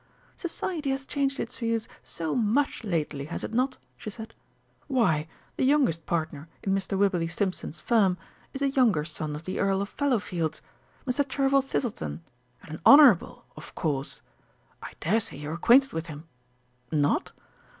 [0.35, 4.33] "Society has changed its views so much lately, has it not?" she said.
[4.87, 5.27] "Why,
[5.57, 6.97] the youngest partner in Mr.
[6.97, 8.17] Wibberley Stimpson's firm
[8.51, 10.61] is a younger son of the Earl of Fallowfields
[11.05, 11.23] Mr.
[11.29, 12.23] Chervil Thistleton,
[12.63, 14.23] and an Honourable, of course!
[14.81, 16.23] I daresay you are acquainted with him?...
[16.91, 17.31] Not?